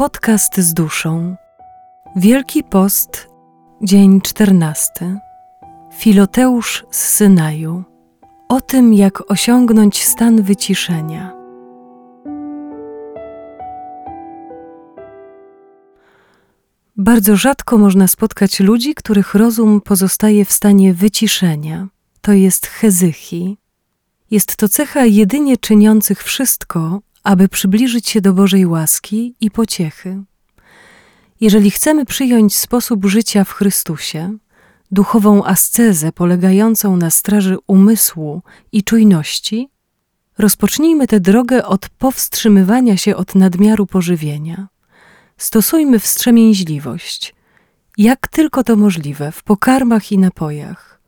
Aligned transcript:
Podcast 0.00 0.56
z 0.56 0.74
duszą. 0.74 1.36
Wielki 2.16 2.64
Post, 2.64 3.28
dzień 3.82 4.20
czternasty. 4.20 5.18
Filoteusz 5.94 6.84
z 6.90 6.98
Synaju. 6.98 7.84
O 8.48 8.60
tym, 8.60 8.94
jak 8.94 9.30
osiągnąć 9.30 10.04
stan 10.04 10.42
wyciszenia. 10.42 11.32
Bardzo 16.96 17.36
rzadko 17.36 17.78
można 17.78 18.08
spotkać 18.08 18.60
ludzi, 18.60 18.94
których 18.94 19.34
rozum 19.34 19.80
pozostaje 19.80 20.44
w 20.44 20.52
stanie 20.52 20.94
wyciszenia. 20.94 21.88
To 22.20 22.32
jest 22.32 22.66
hezychi. 22.66 23.56
Jest 24.30 24.56
to 24.56 24.68
cecha 24.68 25.04
jedynie 25.04 25.56
czyniących 25.56 26.22
wszystko, 26.22 27.00
aby 27.24 27.48
przybliżyć 27.48 28.08
się 28.08 28.20
do 28.20 28.32
Bożej 28.32 28.66
łaski 28.66 29.34
i 29.40 29.50
pociechy. 29.50 30.22
Jeżeli 31.40 31.70
chcemy 31.70 32.04
przyjąć 32.04 32.56
sposób 32.56 33.06
życia 33.06 33.44
w 33.44 33.52
Chrystusie, 33.52 34.38
duchową 34.90 35.44
ascezę 35.44 36.12
polegającą 36.12 36.96
na 36.96 37.10
straży 37.10 37.56
umysłu 37.66 38.42
i 38.72 38.82
czujności, 38.82 39.68
rozpocznijmy 40.38 41.06
tę 41.06 41.20
drogę 41.20 41.66
od 41.66 41.88
powstrzymywania 41.88 42.96
się 42.96 43.16
od 43.16 43.34
nadmiaru 43.34 43.86
pożywienia. 43.86 44.68
Stosujmy 45.36 45.98
wstrzemięźliwość, 45.98 47.34
jak 47.98 48.28
tylko 48.28 48.64
to 48.64 48.76
możliwe, 48.76 49.32
w 49.32 49.42
pokarmach 49.42 50.12
i 50.12 50.18
napojach. 50.18 51.00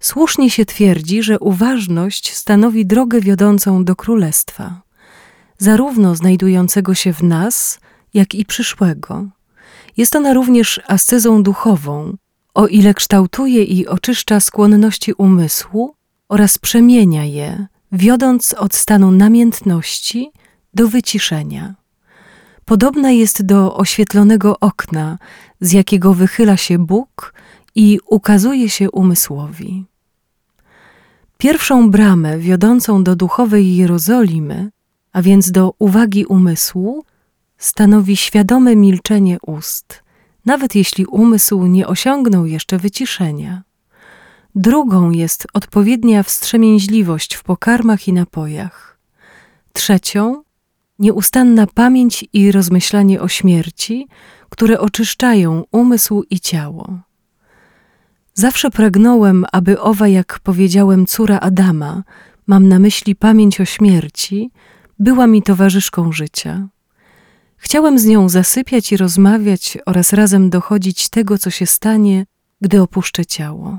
Słusznie 0.00 0.50
się 0.50 0.64
twierdzi, 0.64 1.22
że 1.22 1.38
uważność 1.38 2.34
stanowi 2.34 2.86
drogę 2.86 3.20
wiodącą 3.20 3.84
do 3.84 3.96
królestwa 3.96 4.83
zarówno 5.58 6.14
znajdującego 6.14 6.94
się 6.94 7.12
w 7.12 7.22
nas, 7.22 7.80
jak 8.14 8.34
i 8.34 8.44
przyszłego. 8.44 9.26
Jest 9.96 10.16
ona 10.16 10.34
również 10.34 10.80
ascezą 10.88 11.42
duchową, 11.42 12.16
o 12.54 12.66
ile 12.66 12.94
kształtuje 12.94 13.64
i 13.64 13.86
oczyszcza 13.86 14.40
skłonności 14.40 15.12
umysłu 15.12 15.94
oraz 16.28 16.58
przemienia 16.58 17.24
je, 17.24 17.66
wiodąc 17.92 18.54
od 18.54 18.74
stanu 18.74 19.10
namiętności 19.10 20.30
do 20.74 20.88
wyciszenia. 20.88 21.74
Podobna 22.64 23.10
jest 23.10 23.42
do 23.42 23.76
oświetlonego 23.76 24.60
okna, 24.60 25.18
z 25.60 25.72
jakiego 25.72 26.14
wychyla 26.14 26.56
się 26.56 26.78
Bóg 26.86 27.34
i 27.74 27.98
ukazuje 28.06 28.70
się 28.70 28.90
umysłowi. 28.90 29.84
Pierwszą 31.38 31.90
bramę 31.90 32.38
wiodącą 32.38 33.04
do 33.04 33.16
duchowej 33.16 33.76
Jerozolimy 33.76 34.70
a 35.14 35.22
więc 35.22 35.50
do 35.50 35.74
uwagi 35.78 36.26
umysłu, 36.26 37.04
stanowi 37.58 38.16
świadome 38.16 38.76
milczenie 38.76 39.38
ust, 39.46 40.02
nawet 40.46 40.74
jeśli 40.74 41.06
umysł 41.06 41.66
nie 41.66 41.86
osiągnął 41.86 42.46
jeszcze 42.46 42.78
wyciszenia. 42.78 43.62
Drugą 44.54 45.10
jest 45.10 45.46
odpowiednia 45.52 46.22
wstrzemięźliwość 46.22 47.34
w 47.34 47.42
pokarmach 47.42 48.08
i 48.08 48.12
napojach. 48.12 48.98
Trzecią 49.72 50.42
nieustanna 50.98 51.66
pamięć 51.66 52.24
i 52.32 52.52
rozmyślanie 52.52 53.20
o 53.20 53.28
śmierci, 53.28 54.08
które 54.48 54.80
oczyszczają 54.80 55.64
umysł 55.72 56.24
i 56.30 56.40
ciało. 56.40 56.98
Zawsze 58.34 58.70
pragnąłem, 58.70 59.44
aby 59.52 59.80
owa, 59.80 60.08
jak 60.08 60.40
powiedziałem, 60.42 61.06
córa 61.06 61.40
Adama, 61.40 62.02
mam 62.46 62.68
na 62.68 62.78
myśli 62.78 63.16
pamięć 63.16 63.60
o 63.60 63.64
śmierci, 63.64 64.50
była 64.98 65.26
mi 65.26 65.42
towarzyszką 65.42 66.12
życia. 66.12 66.68
Chciałem 67.56 67.98
z 67.98 68.04
nią 68.04 68.28
zasypiać 68.28 68.92
i 68.92 68.96
rozmawiać 68.96 69.78
oraz 69.86 70.12
razem 70.12 70.50
dochodzić 70.50 71.08
tego, 71.08 71.38
co 71.38 71.50
się 71.50 71.66
stanie, 71.66 72.26
gdy 72.60 72.82
opuszczę 72.82 73.26
ciało. 73.26 73.78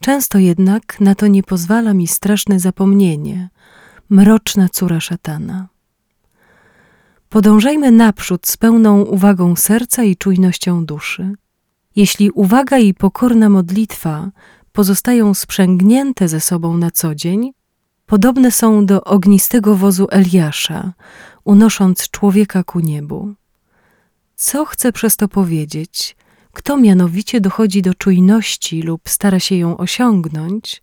Często 0.00 0.38
jednak 0.38 1.00
na 1.00 1.14
to 1.14 1.26
nie 1.26 1.42
pozwala 1.42 1.94
mi 1.94 2.06
straszne 2.06 2.60
zapomnienie, 2.60 3.50
mroczna 4.10 4.68
córa 4.68 5.00
szatana. 5.00 5.68
Podążajmy 7.28 7.90
naprzód 7.90 8.46
z 8.46 8.56
pełną 8.56 9.02
uwagą 9.02 9.56
serca 9.56 10.02
i 10.02 10.16
czujnością 10.16 10.86
duszy. 10.86 11.34
Jeśli 11.96 12.30
uwaga 12.30 12.78
i 12.78 12.94
pokorna 12.94 13.48
modlitwa 13.48 14.30
pozostają 14.72 15.34
sprzęgnięte 15.34 16.28
ze 16.28 16.40
sobą 16.40 16.76
na 16.76 16.90
co 16.90 17.14
dzień, 17.14 17.52
podobne 18.06 18.50
są 18.50 18.86
do 18.86 19.04
ognistego 19.04 19.74
wozu 19.74 20.06
Eliasza, 20.10 20.92
unosząc 21.44 22.10
człowieka 22.10 22.64
ku 22.64 22.80
niebu. 22.80 23.34
Co 24.36 24.64
chce 24.64 24.92
przez 24.92 25.16
to 25.16 25.28
powiedzieć? 25.28 26.16
Kto 26.52 26.76
mianowicie 26.76 27.40
dochodzi 27.40 27.82
do 27.82 27.94
czujności 27.94 28.82
lub 28.82 29.08
stara 29.08 29.40
się 29.40 29.56
ją 29.56 29.76
osiągnąć, 29.76 30.82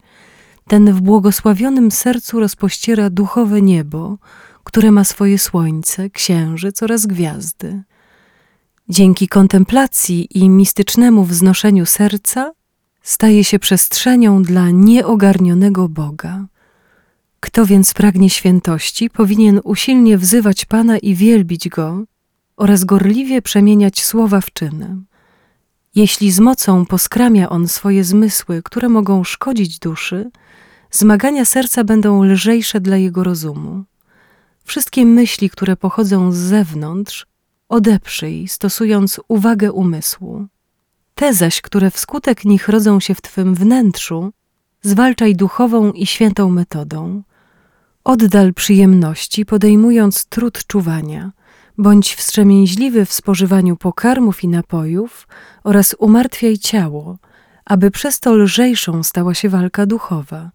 ten 0.68 0.94
w 0.94 1.02
błogosławionym 1.02 1.92
sercu 1.92 2.40
rozpościera 2.40 3.10
duchowe 3.10 3.62
niebo, 3.62 4.18
które 4.64 4.92
ma 4.92 5.04
swoje 5.04 5.40
słońce, 5.40 6.10
księżyc 6.10 6.84
oraz 6.84 7.06
gwiazdy. 7.06 7.84
Dzięki 8.90 9.28
kontemplacji 9.28 10.38
i 10.38 10.50
mistycznemu 10.50 11.24
wznoszeniu 11.24 11.86
serca 11.86 12.52
staje 13.02 13.44
się 13.44 13.60
przestrzenią 13.60 14.44
dla 14.44 14.70
nieogarnionego 14.70 15.90
Boga. 15.90 16.46
Kto 17.42 17.66
więc 17.66 17.94
pragnie 17.94 18.30
świętości, 18.30 19.10
powinien 19.10 19.62
usilnie 19.64 20.18
wzywać 20.18 20.66
Pana 20.66 20.98
i 20.98 21.16
wielbić 21.16 21.70
Go 21.70 22.04
oraz 22.58 22.84
gorliwie 22.84 23.42
przemieniać 23.42 24.04
słowa 24.04 24.42
w 24.42 24.54
czyny. 24.54 24.98
Jeśli 25.96 26.32
z 26.32 26.40
mocą 26.40 26.86
poskramia 26.86 27.50
on 27.50 27.68
swoje 27.68 28.04
zmysły, 28.04 28.62
które 28.64 28.90
mogą 28.90 29.24
szkodzić 29.24 29.80
duszy, 29.80 30.32
zmagania 30.92 31.46
serca 31.46 31.84
będą 31.84 32.24
lżejsze 32.24 32.82
dla 32.82 32.98
jego 32.98 33.24
rozumu. 33.24 33.84
Wszystkie 34.64 35.06
myśli, 35.06 35.50
które 35.50 35.76
pochodzą 35.76 36.32
z 36.32 36.38
zewnątrz, 36.38 37.26
odeprzyj, 37.70 38.48
stosując 38.48 39.20
uwagę 39.28 39.72
umysłu. 39.72 40.46
Te 41.16 41.34
zaś, 41.34 41.62
które 41.62 41.92
wskutek 41.92 42.46
nich 42.46 42.68
rodzą 42.68 43.00
się 43.00 43.16
w 43.16 43.22
Twym 43.22 43.56
wnętrzu, 43.56 44.32
zwalczaj 44.82 45.36
duchową 45.36 45.92
i 45.92 46.06
świętą 46.06 46.50
metodą. 46.50 47.24
Oddal 48.04 48.54
przyjemności, 48.54 49.46
podejmując 49.46 50.26
trud 50.26 50.66
czuwania, 50.68 51.32
bądź 51.78 52.16
wstrzemięźliwy 52.16 53.06
w 53.06 53.14
spożywaniu 53.14 53.78
pokarmów 53.78 54.44
i 54.44 54.48
napojów 54.48 55.28
oraz 55.64 55.96
umartwiaj 56.00 56.58
ciało, 56.58 57.18
aby 57.66 57.92
przez 57.92 58.20
to 58.20 58.36
lżejszą 58.36 59.04
stała 59.04 59.34
się 59.34 59.50
walka 59.50 59.86
duchowa. 59.86 60.52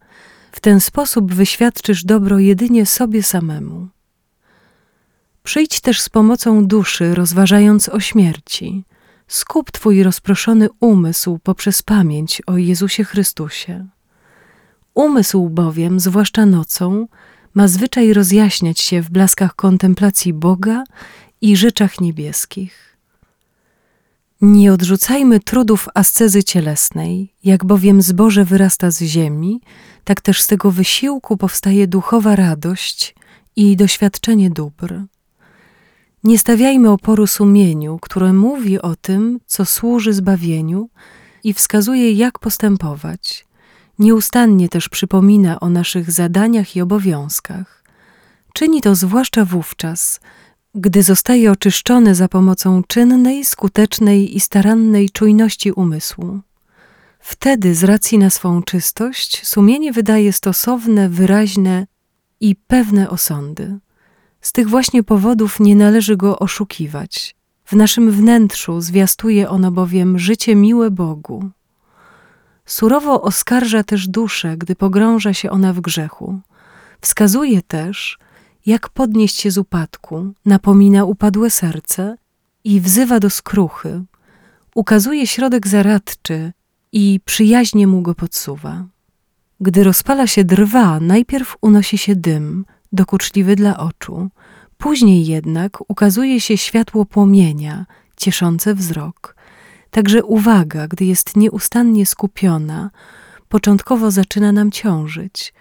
W 0.52 0.60
ten 0.60 0.80
sposób 0.80 1.34
wyświadczysz 1.34 2.04
dobro 2.04 2.38
jedynie 2.38 2.86
sobie 2.86 3.22
samemu. 3.22 3.88
Przyjdź 5.42 5.80
też 5.80 6.00
z 6.00 6.08
pomocą 6.08 6.66
duszy, 6.66 7.14
rozważając 7.14 7.88
o 7.88 8.00
śmierci. 8.00 8.84
Skup 9.28 9.70
Twój 9.70 10.02
rozproszony 10.02 10.68
umysł 10.80 11.38
poprzez 11.42 11.82
pamięć 11.82 12.42
o 12.46 12.56
Jezusie 12.56 13.04
Chrystusie. 13.04 13.86
Umysł 14.94 15.48
bowiem, 15.48 16.00
zwłaszcza 16.00 16.46
nocą, 16.46 17.06
ma 17.56 17.68
zwyczaj 17.68 18.12
rozjaśniać 18.12 18.80
się 18.80 19.02
w 19.02 19.10
blaskach 19.10 19.54
kontemplacji 19.54 20.32
Boga 20.32 20.84
i 21.40 21.56
rzeczach 21.56 22.00
niebieskich. 22.00 22.96
Nie 24.40 24.72
odrzucajmy 24.72 25.40
trudów 25.40 25.88
ascezy 25.94 26.44
cielesnej, 26.44 27.32
jak 27.44 27.64
bowiem 27.64 28.02
zboże 28.02 28.44
wyrasta 28.44 28.90
z 28.90 29.02
ziemi, 29.02 29.60
tak 30.04 30.20
też 30.20 30.42
z 30.42 30.46
tego 30.46 30.70
wysiłku 30.70 31.36
powstaje 31.36 31.86
duchowa 31.86 32.36
radość 32.36 33.14
i 33.56 33.76
doświadczenie 33.76 34.50
dóbr. 34.50 35.02
Nie 36.24 36.38
stawiajmy 36.38 36.90
oporu 36.90 37.26
sumieniu, 37.26 37.98
które 38.02 38.32
mówi 38.32 38.80
o 38.80 38.96
tym, 38.96 39.40
co 39.46 39.64
służy 39.64 40.12
zbawieniu 40.12 40.88
i 41.44 41.52
wskazuje, 41.52 42.12
jak 42.12 42.38
postępować, 42.38 43.45
Nieustannie 43.98 44.68
też 44.68 44.88
przypomina 44.88 45.60
o 45.60 45.68
naszych 45.68 46.10
zadaniach 46.10 46.76
i 46.76 46.80
obowiązkach. 46.80 47.84
Czyni 48.52 48.82
to 48.82 48.94
zwłaszcza 48.94 49.44
wówczas, 49.44 50.20
gdy 50.74 51.02
zostaje 51.02 51.52
oczyszczony 51.52 52.14
za 52.14 52.28
pomocą 52.28 52.82
czynnej, 52.88 53.44
skutecznej 53.44 54.36
i 54.36 54.40
starannej 54.40 55.10
czujności 55.10 55.72
umysłu. 55.72 56.40
Wtedy, 57.20 57.74
z 57.74 57.84
racji 57.84 58.18
na 58.18 58.30
swą 58.30 58.62
czystość, 58.62 59.46
sumienie 59.46 59.92
wydaje 59.92 60.32
stosowne, 60.32 61.08
wyraźne 61.08 61.86
i 62.40 62.56
pewne 62.66 63.10
osądy. 63.10 63.78
Z 64.40 64.52
tych 64.52 64.68
właśnie 64.68 65.02
powodów 65.02 65.60
nie 65.60 65.76
należy 65.76 66.16
go 66.16 66.38
oszukiwać. 66.38 67.36
W 67.64 67.72
naszym 67.72 68.10
wnętrzu 68.10 68.80
zwiastuje 68.80 69.50
ono 69.50 69.70
bowiem 69.70 70.18
życie 70.18 70.56
miłe 70.56 70.90
Bogu. 70.90 71.50
Surowo 72.66 73.22
oskarża 73.22 73.84
też 73.84 74.08
duszę, 74.08 74.56
gdy 74.56 74.76
pogrąża 74.76 75.34
się 75.34 75.50
ona 75.50 75.72
w 75.72 75.80
grzechu. 75.80 76.40
Wskazuje 77.00 77.62
też, 77.62 78.18
jak 78.66 78.88
podnieść 78.88 79.40
się 79.40 79.50
z 79.50 79.58
upadku, 79.58 80.32
napomina 80.44 81.04
upadłe 81.04 81.50
serce 81.50 82.16
i 82.64 82.80
wzywa 82.80 83.20
do 83.20 83.30
skruchy, 83.30 84.02
ukazuje 84.74 85.26
środek 85.26 85.66
zaradczy 85.66 86.52
i 86.92 87.20
przyjaźnie 87.24 87.86
mu 87.86 88.02
go 88.02 88.14
podsuwa. 88.14 88.84
Gdy 89.60 89.84
rozpala 89.84 90.26
się 90.26 90.44
drwa, 90.44 91.00
najpierw 91.00 91.56
unosi 91.60 91.98
się 91.98 92.16
dym, 92.16 92.64
dokuczliwy 92.92 93.56
dla 93.56 93.78
oczu, 93.78 94.28
później 94.78 95.26
jednak 95.26 95.78
ukazuje 95.90 96.40
się 96.40 96.56
światło 96.56 97.04
płomienia, 97.04 97.86
cieszące 98.16 98.74
wzrok. 98.74 99.35
Także 99.96 100.24
uwaga, 100.24 100.88
gdy 100.88 101.04
jest 101.04 101.36
nieustannie 101.36 102.06
skupiona, 102.06 102.90
początkowo 103.48 104.10
zaczyna 104.10 104.52
nam 104.52 104.70
ciążyć. 104.70 105.54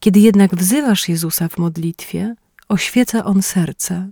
Kiedy 0.00 0.20
jednak 0.20 0.54
wzywasz 0.54 1.08
Jezusa 1.08 1.48
w 1.48 1.58
modlitwie, 1.58 2.34
oświeca 2.68 3.24
On 3.24 3.42
serce. 3.42 4.10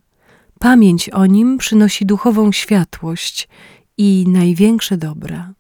Pamięć 0.58 1.08
o 1.10 1.26
Nim 1.26 1.58
przynosi 1.58 2.06
duchową 2.06 2.52
światłość 2.52 3.48
i 3.96 4.24
największe 4.28 4.96
dobra. 4.96 5.52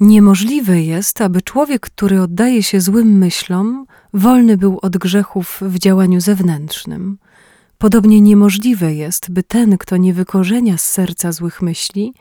Niemożliwe 0.00 0.82
jest, 0.82 1.20
aby 1.20 1.42
człowiek, 1.42 1.80
który 1.80 2.22
oddaje 2.22 2.62
się 2.62 2.80
złym 2.80 3.18
myślom, 3.18 3.86
wolny 4.14 4.56
był 4.56 4.78
od 4.82 4.96
grzechów 4.96 5.60
w 5.62 5.78
działaniu 5.78 6.20
zewnętrznym. 6.20 7.18
Podobnie 7.78 8.20
niemożliwe 8.20 8.94
jest, 8.94 9.30
by 9.30 9.42
ten, 9.42 9.78
kto 9.78 9.96
nie 9.96 10.14
wykorzenia 10.14 10.78
z 10.78 10.84
serca 10.84 11.32
złych 11.32 11.62
myśli, 11.62 12.14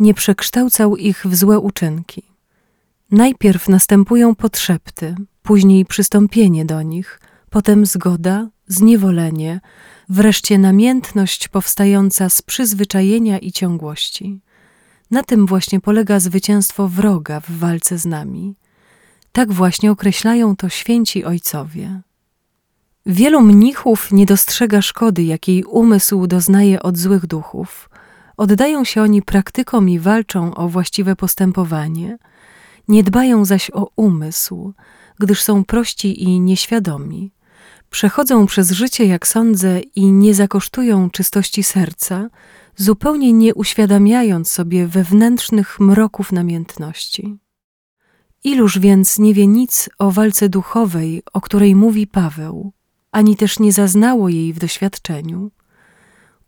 nie 0.00 0.14
przekształcał 0.14 0.96
ich 0.96 1.26
w 1.26 1.36
złe 1.36 1.58
uczynki. 1.58 2.22
Najpierw 3.10 3.68
następują 3.68 4.34
podszepty, 4.34 5.14
później 5.42 5.84
przystąpienie 5.84 6.64
do 6.64 6.82
nich, 6.82 7.20
potem 7.50 7.86
zgoda, 7.86 8.48
zniewolenie, 8.66 9.60
wreszcie 10.08 10.58
namiętność 10.58 11.48
powstająca 11.48 12.28
z 12.28 12.42
przyzwyczajenia 12.42 13.38
i 13.38 13.52
ciągłości. 13.52 14.40
Na 15.10 15.22
tym 15.22 15.46
właśnie 15.46 15.80
polega 15.80 16.20
zwycięstwo 16.20 16.88
wroga 16.88 17.40
w 17.40 17.50
walce 17.50 17.98
z 17.98 18.06
nami. 18.06 18.56
Tak 19.32 19.52
właśnie 19.52 19.90
określają 19.90 20.56
to 20.56 20.68
święci 20.68 21.24
ojcowie. 21.24 22.00
Wielu 23.06 23.40
mnichów 23.40 24.12
nie 24.12 24.26
dostrzega 24.26 24.82
szkody, 24.82 25.22
jakiej 25.24 25.64
umysł 25.64 26.26
doznaje 26.26 26.82
od 26.82 26.98
złych 26.98 27.26
duchów. 27.26 27.89
Oddają 28.40 28.84
się 28.84 29.02
oni 29.02 29.22
praktykom 29.22 29.88
i 29.88 29.98
walczą 29.98 30.54
o 30.54 30.68
właściwe 30.68 31.16
postępowanie, 31.16 32.18
nie 32.88 33.02
dbają 33.02 33.44
zaś 33.44 33.70
o 33.70 33.90
umysł, 33.96 34.72
gdyż 35.18 35.42
są 35.42 35.64
prości 35.64 36.22
i 36.22 36.40
nieświadomi. 36.40 37.32
Przechodzą 37.90 38.46
przez 38.46 38.70
życie, 38.70 39.06
jak 39.06 39.26
sądzę, 39.26 39.80
i 39.80 40.12
nie 40.12 40.34
zakosztują 40.34 41.10
czystości 41.10 41.62
serca, 41.62 42.28
zupełnie 42.76 43.32
nie 43.32 43.54
uświadamiając 43.54 44.50
sobie 44.50 44.86
wewnętrznych 44.86 45.80
mroków 45.80 46.32
namiętności. 46.32 47.36
Iluż 48.44 48.78
więc 48.78 49.18
nie 49.18 49.34
wie 49.34 49.46
nic 49.46 49.90
o 49.98 50.10
walce 50.10 50.48
duchowej, 50.48 51.22
o 51.32 51.40
której 51.40 51.74
mówi 51.76 52.06
Paweł, 52.06 52.72
ani 53.12 53.36
też 53.36 53.58
nie 53.58 53.72
zaznało 53.72 54.28
jej 54.28 54.52
w 54.52 54.58
doświadczeniu. 54.58 55.50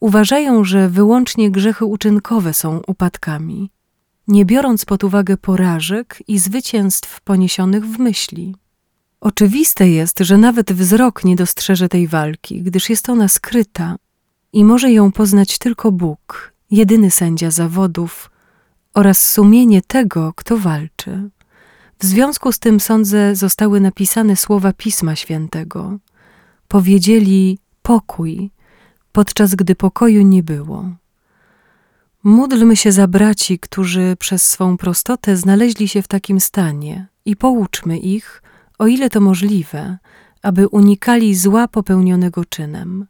Uważają, 0.02 0.64
że 0.64 0.88
wyłącznie 0.88 1.50
grzechy 1.50 1.84
uczynkowe 1.84 2.54
są 2.54 2.80
upadkami, 2.86 3.70
nie 4.28 4.44
biorąc 4.44 4.84
pod 4.84 5.04
uwagę 5.04 5.36
porażek 5.36 6.22
i 6.28 6.38
zwycięstw 6.38 7.20
poniesionych 7.20 7.86
w 7.86 7.98
myśli. 7.98 8.56
Oczywiste 9.20 9.88
jest, 9.88 10.18
że 10.18 10.38
nawet 10.38 10.72
wzrok 10.72 11.24
nie 11.24 11.36
dostrzeże 11.36 11.88
tej 11.88 12.08
walki, 12.08 12.62
gdyż 12.62 12.90
jest 12.90 13.08
ona 13.08 13.28
skryta 13.28 13.96
i 14.52 14.64
może 14.64 14.92
ją 14.92 15.12
poznać 15.12 15.58
tylko 15.58 15.92
Bóg, 15.92 16.52
jedyny 16.70 17.10
sędzia 17.10 17.50
zawodów 17.50 18.30
oraz 18.94 19.30
sumienie 19.30 19.82
tego, 19.82 20.32
kto 20.36 20.56
walczy. 20.56 21.30
W 21.98 22.04
związku 22.04 22.52
z 22.52 22.58
tym, 22.58 22.80
sądzę, 22.80 23.36
zostały 23.36 23.80
napisane 23.80 24.36
słowa 24.36 24.72
Pisma 24.72 25.16
Świętego. 25.16 25.98
Powiedzieli 26.68 27.58
pokój, 27.82 28.50
podczas 29.12 29.54
gdy 29.54 29.74
pokoju 29.74 30.22
nie 30.22 30.42
było. 30.42 30.90
Módlmy 32.24 32.76
się 32.76 32.92
za 32.92 33.06
braci, 33.08 33.58
którzy 33.58 34.16
przez 34.18 34.50
swą 34.50 34.76
prostotę 34.76 35.36
znaleźli 35.36 35.88
się 35.88 36.02
w 36.02 36.08
takim 36.08 36.40
stanie 36.40 37.06
i 37.24 37.36
pouczmy 37.36 37.98
ich, 37.98 38.42
o 38.78 38.86
ile 38.86 39.10
to 39.10 39.20
możliwe, 39.20 39.98
aby 40.42 40.68
unikali 40.68 41.34
zła 41.34 41.68
popełnionego 41.68 42.44
czynem. 42.44 43.06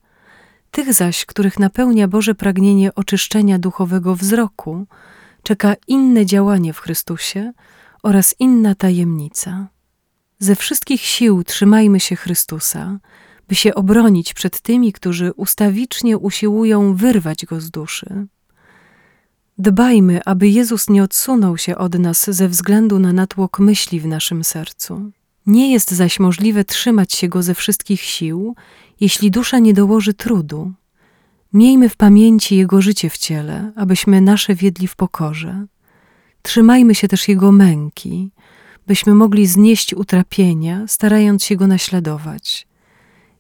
Tych 0.71 0.95
zaś, 0.95 1.25
których 1.25 1.59
napełnia 1.59 2.09
Boże 2.09 2.35
pragnienie 2.35 2.95
oczyszczenia 2.95 3.59
duchowego 3.59 4.17
wzroku, 4.17 4.87
czeka 5.43 5.75
inne 5.89 6.27
działanie 6.27 6.73
w 6.73 6.79
Chrystusie 6.79 7.53
oraz 8.03 8.35
inna 8.39 8.75
tajemnica. 8.75 9.67
Ze 10.39 10.57
wszystkich 10.57 11.01
sił 11.01 11.45
trzymajmy 11.45 12.01
się 12.01 12.17
Chrystusa, 12.17 12.99
by 13.53 13.57
się 13.57 13.75
obronić 13.75 14.35
przed 14.35 14.61
tymi, 14.61 14.93
którzy 14.93 15.33
ustawicznie 15.33 16.19
usiłują 16.19 16.95
wyrwać 16.95 17.47
go 17.47 17.61
z 17.61 17.71
duszy. 17.71 18.27
Dbajmy, 19.59 20.21
aby 20.25 20.49
Jezus 20.49 20.89
nie 20.89 21.03
odsunął 21.03 21.59
się 21.59 21.77
od 21.77 21.99
nas 21.99 22.31
ze 22.31 22.49
względu 22.49 22.99
na 22.99 23.13
natłok 23.13 23.59
myśli 23.59 24.01
w 24.01 24.07
naszym 24.07 24.45
sercu. 24.45 25.11
Nie 25.47 25.73
jest 25.73 25.91
zaś 25.91 26.21
możliwe 26.21 26.65
trzymać 26.65 27.13
się 27.13 27.29
go 27.29 27.43
ze 27.43 27.55
wszystkich 27.55 28.01
sił, 28.01 28.55
jeśli 29.01 29.31
dusza 29.31 29.59
nie 29.59 29.75
dołoży 29.75 30.15
trudu. 30.15 30.73
Miejmy 31.53 31.89
w 31.89 31.97
pamięci 31.97 32.57
Jego 32.57 32.83
życie 32.83 33.11
w 33.11 33.19
ciele, 33.19 33.73
abyśmy 33.77 34.21
nasze 34.21 34.55
wiedli 34.55 34.89
w 34.89 34.97
pokorze. 34.97 35.67
Trzymajmy 36.43 36.95
się 36.95 37.09
też 37.09 37.29
Jego 37.29 37.53
męki, 37.53 38.31
byśmy 38.87 39.15
mogli 39.15 39.47
znieść 39.47 39.95
utrapienia, 39.95 40.85
starając 40.89 41.45
się 41.45 41.57
Go 41.57 41.67
naśladować. 41.67 42.72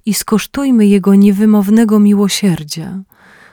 I 0.07 0.15
skosztujmy 0.15 0.87
Jego 0.87 1.15
niewymownego 1.15 2.01
miłosierdzia, 2.01 3.03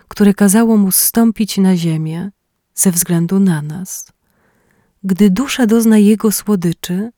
które 0.07 0.33
kazało 0.33 0.77
Mu 0.77 0.91
zstąpić 0.91 1.57
na 1.57 1.77
ziemię 1.77 2.31
ze 2.75 2.91
względu 2.91 3.39
na 3.39 3.61
nas. 3.61 4.11
Gdy 5.03 5.29
dusza 5.29 5.65
dozna 5.65 5.97
Jego 5.97 6.31
słodyczy, 6.31 7.11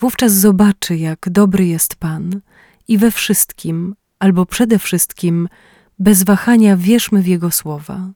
wówczas 0.00 0.32
zobaczy, 0.32 0.96
jak 0.96 1.28
dobry 1.30 1.66
jest 1.66 1.96
Pan 1.96 2.40
i 2.88 2.98
we 2.98 3.10
wszystkim, 3.10 3.94
albo 4.18 4.46
przede 4.46 4.78
wszystkim, 4.78 5.48
bez 5.98 6.22
wahania 6.22 6.76
wierzmy 6.76 7.22
w 7.22 7.26
Jego 7.26 7.50
słowa. 7.50 8.10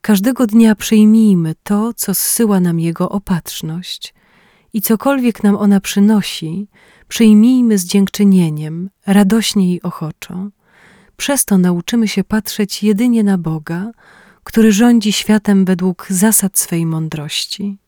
Każdego 0.00 0.46
dnia 0.46 0.74
przyjmijmy 0.74 1.54
to, 1.62 1.92
co 1.94 2.14
zsyła 2.14 2.60
nam 2.60 2.80
Jego 2.80 3.08
opatrzność 3.08 4.14
i 4.76 4.82
cokolwiek 4.82 5.42
nam 5.42 5.56
ona 5.56 5.80
przynosi, 5.80 6.68
przyjmijmy 7.08 7.78
z 7.78 7.84
dziękczynieniem, 7.84 8.90
radośnie 9.06 9.74
i 9.74 9.82
ochoczo. 9.82 10.48
Przez 11.16 11.44
to 11.44 11.58
nauczymy 11.58 12.08
się 12.08 12.24
patrzeć 12.24 12.82
jedynie 12.82 13.24
na 13.24 13.38
Boga, 13.38 13.90
który 14.44 14.72
rządzi 14.72 15.12
światem 15.12 15.64
według 15.64 16.06
zasad 16.10 16.58
swej 16.58 16.86
mądrości. 16.86 17.78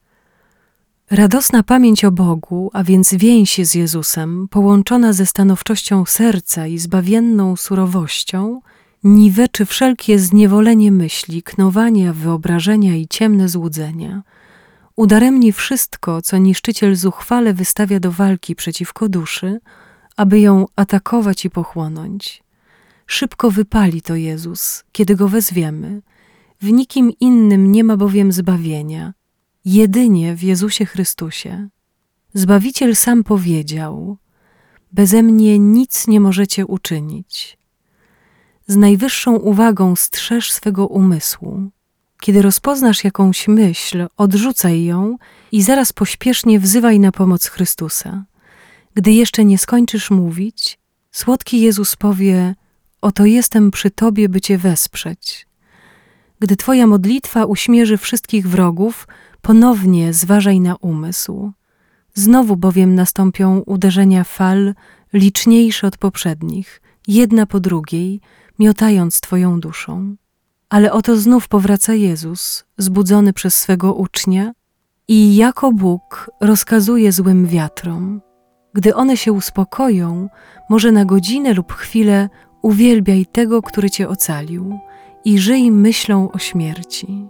Radosna 1.11 1.63
pamięć 1.63 2.05
o 2.05 2.11
Bogu, 2.11 2.71
a 2.73 2.85
więc 2.85 3.15
więź 3.15 3.67
z 3.67 3.75
Jezusem, 3.75 4.49
połączona 4.51 5.13
ze 5.13 5.27
stanowczością 5.27 6.05
serca 6.07 6.67
i 6.67 6.79
zbawienną 6.79 7.57
surowością, 7.57 8.61
niweczy 9.05 9.67
wszelkie 9.67 10.19
zniewolenie 10.19 10.93
myśli, 10.93 11.43
knowania, 11.43 12.13
wyobrażenia 12.13 12.97
i 12.97 13.07
ciemne 13.09 13.49
złudzenia. 13.49 14.23
Udaremni 14.99 15.53
wszystko, 15.53 16.23
co 16.23 16.39
niszczyciel 16.39 16.97
zuchwale 16.97 17.55
wystawia 17.55 18.01
do 18.01 18.13
walki 18.13 18.55
przeciwko 18.55 19.09
duszy, 19.09 19.61
aby 20.17 20.41
ją 20.41 20.67
atakować 20.77 21.45
i 21.45 21.51
pochłonąć. 21.51 22.43
Szybko 23.07 23.51
wypali 23.51 24.03
to 24.03 24.17
Jezus, 24.17 24.85
kiedy 24.93 25.17
go 25.17 25.29
wezwiemy. 25.29 26.03
W 26.61 26.73
nikim 26.73 27.13
innym 27.21 27.73
nie 27.73 27.85
ma 27.85 27.97
bowiem 27.97 28.33
zbawienia, 28.33 29.15
jedynie 29.65 30.35
w 30.35 30.43
Jezusie 30.43 30.87
Chrystusie. 30.87 31.69
Zbawiciel 32.35 32.97
sam 32.97 33.25
powiedział: 33.25 34.17
Beze 34.93 35.23
mnie 35.23 35.59
nic 35.59 36.07
nie 36.07 36.21
możecie 36.21 36.67
uczynić. 36.67 37.59
Z 38.67 38.77
najwyższą 38.77 39.37
uwagą 39.37 39.97
strzeż 39.97 40.53
swego 40.53 40.87
umysłu. 40.87 41.71
Kiedy 42.21 42.43
rozpoznasz 42.43 43.05
jakąś 43.05 43.49
myśl, 43.49 44.07
odrzucaj 44.17 44.85
ją 44.85 45.17
i 45.53 45.63
zaraz 45.63 45.93
pośpiesznie 45.93 46.61
wzywaj 46.61 47.01
na 47.01 47.13
pomoc 47.13 47.47
Chrystusa. 47.47 48.25
Gdy 48.95 49.13
jeszcze 49.13 49.45
nie 49.45 49.59
skończysz 49.59 50.11
mówić, 50.11 50.79
słodki 51.11 51.61
Jezus 51.61 51.97
powie: 51.97 52.55
Oto 53.01 53.25
jestem 53.25 53.71
przy 53.71 53.91
Tobie, 53.91 54.29
by 54.29 54.41
Cię 54.41 54.59
wesprzeć. 54.59 55.47
Gdy 56.41 56.57
Twoja 56.57 56.87
modlitwa 56.87 57.45
uśmierzy 57.45 57.97
wszystkich 57.97 58.49
wrogów, 58.49 59.09
ponownie 59.43 60.13
zważaj 60.13 60.61
na 60.61 60.77
umysł. 60.77 61.53
Znowu 62.15 62.57
bowiem 62.57 62.95
nastąpią 62.95 63.59
uderzenia 63.59 64.25
fal 64.25 64.75
liczniejsze 65.13 65.87
od 65.87 65.97
poprzednich, 65.97 66.83
jedna 67.09 67.47
po 67.47 67.61
drugiej, 67.61 68.21
miotając 68.59 69.21
Twoją 69.21 69.61
duszą. 69.61 70.17
Ale 70.71 70.93
oto 70.93 71.17
znów 71.17 71.49
powraca 71.49 71.95
Jezus, 71.95 72.65
zbudzony 72.79 73.33
przez 73.33 73.57
swego 73.57 73.95
ucznia, 73.95 74.53
i 75.09 75.37
jako 75.37 75.73
Bóg 75.73 76.31
rozkazuje 76.41 77.13
złym 77.13 77.47
wiatrom. 77.47 78.21
Gdy 78.75 78.95
one 78.95 79.17
się 79.17 79.33
uspokoją, 79.33 80.29
może 80.71 80.93
na 80.93 81.05
godzinę 81.05 81.55
lub 81.55 81.73
chwilę 81.73 82.29
uwielbiaj 82.63 83.27
tego, 83.27 83.63
który 83.63 83.91
Cię 83.91 84.09
ocalił, 84.09 84.79
i 85.25 85.39
żyj 85.39 85.71
myślą 85.71 86.33
o 86.33 86.39
śmierci. 86.39 87.29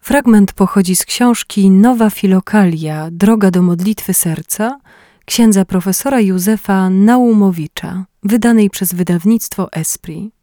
Fragment 0.00 0.52
pochodzi 0.52 0.96
z 0.96 1.04
książki 1.04 1.70
Nowa 1.70 2.10
Filokalia 2.10 3.08
Droga 3.10 3.50
do 3.50 3.62
modlitwy 3.62 4.14
serca 4.14 4.78
księdza 5.24 5.64
profesora 5.64 6.20
Józefa 6.20 6.90
Naumowicza, 6.90 8.04
wydanej 8.22 8.70
przez 8.70 8.94
wydawnictwo 8.94 9.72
Esprit. 9.72 10.34